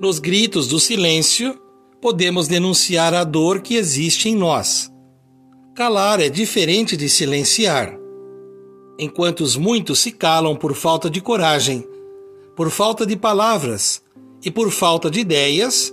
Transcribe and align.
Nos 0.00 0.18
gritos 0.18 0.66
do 0.66 0.80
silêncio, 0.80 1.60
podemos 2.00 2.48
denunciar 2.48 3.12
a 3.12 3.22
dor 3.22 3.60
que 3.60 3.74
existe 3.74 4.30
em 4.30 4.34
nós. 4.34 4.90
Calar 5.74 6.22
é 6.22 6.30
diferente 6.30 6.96
de 6.96 7.06
silenciar. 7.06 7.98
Enquanto 8.98 9.44
muitos 9.60 9.98
se 9.98 10.10
calam 10.10 10.56
por 10.56 10.74
falta 10.74 11.10
de 11.10 11.20
coragem, 11.20 11.86
por 12.56 12.70
falta 12.70 13.04
de 13.04 13.14
palavras 13.14 14.02
e 14.42 14.50
por 14.50 14.70
falta 14.70 15.10
de 15.10 15.20
ideias, 15.20 15.92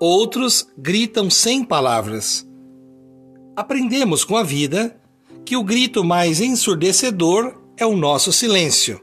outros 0.00 0.66
gritam 0.78 1.28
sem 1.28 1.62
palavras. 1.62 2.48
Aprendemos 3.54 4.24
com 4.24 4.38
a 4.38 4.42
vida 4.42 4.98
que 5.44 5.58
o 5.58 5.62
grito 5.62 6.02
mais 6.02 6.40
ensurdecedor 6.40 7.52
é 7.76 7.84
o 7.84 7.98
nosso 7.98 8.32
silêncio. 8.32 8.98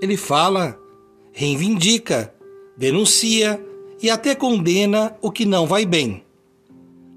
Ele 0.00 0.16
fala, 0.16 0.78
reivindica, 1.32 2.32
denuncia 2.80 3.62
e 4.00 4.08
até 4.08 4.34
condena 4.34 5.14
o 5.20 5.30
que 5.30 5.44
não 5.44 5.66
vai 5.66 5.84
bem. 5.84 6.24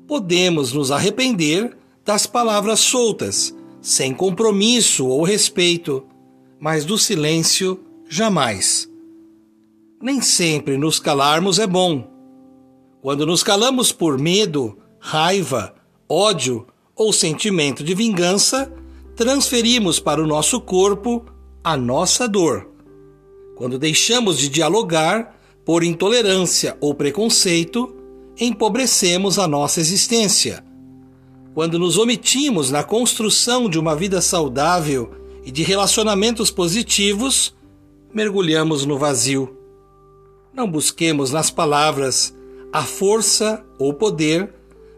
Podemos 0.05 0.73
nos 0.73 0.91
arrepender 0.91 1.77
das 2.03 2.27
palavras 2.27 2.81
soltas, 2.81 3.55
sem 3.81 4.13
compromisso 4.13 5.07
ou 5.07 5.23
respeito, 5.23 6.05
mas 6.59 6.83
do 6.83 6.97
silêncio 6.97 7.79
jamais. 8.09 8.89
Nem 10.01 10.19
sempre 10.19 10.77
nos 10.77 10.99
calarmos 10.99 11.59
é 11.59 11.65
bom. 11.65 12.11
Quando 13.01 13.25
nos 13.25 13.41
calamos 13.41 13.93
por 13.93 14.19
medo, 14.19 14.77
raiva, 14.99 15.75
ódio 16.09 16.67
ou 16.93 17.13
sentimento 17.13 17.85
de 17.85 17.95
vingança, 17.95 18.69
transferimos 19.15 19.97
para 19.97 20.21
o 20.21 20.27
nosso 20.27 20.59
corpo 20.59 21.23
a 21.63 21.77
nossa 21.77 22.27
dor. 22.27 22.69
Quando 23.55 23.79
deixamos 23.79 24.37
de 24.37 24.49
dialogar 24.49 25.33
por 25.65 25.83
intolerância 25.83 26.77
ou 26.79 26.93
preconceito, 26.93 27.95
empobrecemos 28.39 29.39
a 29.39 29.47
nossa 29.47 29.79
existência. 29.79 30.63
Quando 31.53 31.77
nos 31.77 31.97
omitimos 31.97 32.71
na 32.71 32.83
construção 32.83 33.69
de 33.69 33.77
uma 33.77 33.95
vida 33.95 34.21
saudável 34.21 35.11
e 35.45 35.51
de 35.51 35.63
relacionamentos 35.63 36.49
positivos, 36.49 37.55
mergulhamos 38.13 38.85
no 38.85 38.97
vazio. 38.97 39.57
Não 40.53 40.69
busquemos 40.69 41.31
nas 41.31 41.49
palavras 41.49 42.35
a 42.71 42.83
força 42.83 43.63
ou 43.77 43.93
poder 43.93 44.51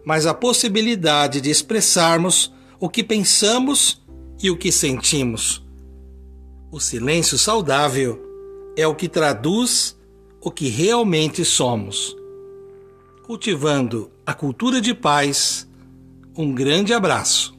mas 0.06 0.28
a 0.28 0.34
possibilidade 0.34 1.42
de 1.42 1.50
expressarmos 1.50 2.54
o 2.80 2.88
que 2.88 3.04
pensamos 3.04 4.02
e 4.42 4.52
o 4.52 4.56
que 4.56 4.72
sentimos. 4.72 5.66
O 6.72 6.80
silêncio 6.80 7.40
saudável 7.40 8.22
é 8.78 8.86
o 8.86 8.94
que 8.94 9.10
traduz 9.10 9.95
o 10.46 10.52
que 10.52 10.70
realmente 10.70 11.44
somos. 11.44 12.16
Cultivando 13.24 14.12
a 14.24 14.32
cultura 14.32 14.80
de 14.80 14.94
paz, 14.94 15.68
um 16.38 16.54
grande 16.54 16.94
abraço. 16.94 17.55